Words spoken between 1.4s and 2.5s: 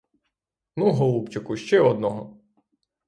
ще одного!